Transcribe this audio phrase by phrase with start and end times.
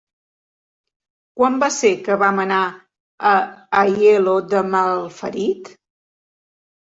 [1.39, 2.61] Quan va ser que vam anar
[3.31, 3.35] a
[3.81, 5.69] Aielo de Malferit?